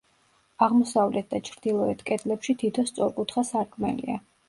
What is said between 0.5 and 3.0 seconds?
აღმოსავლეთ და ჩრდილოეთ კედლებში თითო